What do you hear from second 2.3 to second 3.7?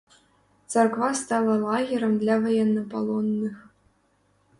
ваеннапалонных.